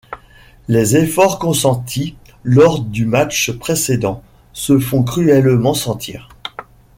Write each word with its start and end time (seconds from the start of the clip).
Les 0.67 0.97
efforts 0.97 1.37
consentis 1.37 2.15
lors 2.43 2.79
du 2.79 3.05
match 3.05 3.51
précédent 3.51 4.23
se 4.51 4.79
font 4.79 5.03
cruellement 5.03 5.75
sentir. 5.75 6.29